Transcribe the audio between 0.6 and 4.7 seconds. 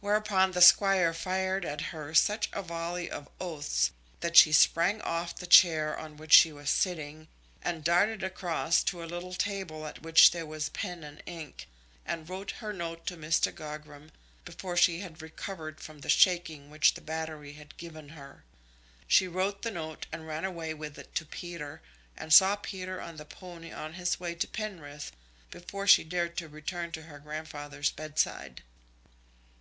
Squire fired at her such a volley of oaths that she